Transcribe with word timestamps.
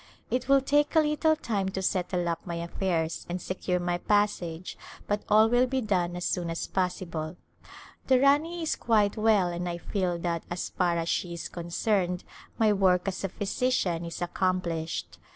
It 0.31 0.49
will 0.49 0.61
take 0.61 0.95
a 0.95 0.99
little 0.99 1.35
time 1.35 1.69
to 1.69 1.81
settle 1.83 2.27
up 2.27 2.43
my 2.43 2.55
affairs 2.55 3.23
and 3.29 3.39
secure 3.39 3.77
my 3.79 3.99
passage 3.99 4.75
but 5.05 5.21
all 5.29 5.47
will 5.47 5.67
be 5.67 5.79
done 5.79 6.15
as 6.15 6.25
soon 6.25 6.49
as 6.49 6.65
possible. 6.65 7.19
A 7.21 7.25
Glimpse 7.25 7.37
of 7.37 7.69
India 7.69 7.69
The 8.07 8.19
Rani 8.25 8.63
is 8.63 8.75
quite 8.75 9.15
well 9.15 9.49
and 9.49 9.69
I 9.69 9.77
feel 9.77 10.17
that 10.17 10.41
as 10.49 10.69
far 10.69 10.97
as 10.97 11.07
she 11.07 11.33
is 11.33 11.47
concerned 11.49 12.23
my 12.57 12.73
work 12.73 13.07
as 13.07 13.23
a 13.23 13.29
physician 13.29 14.03
is 14.03 14.23
accomplished. 14.23 15.19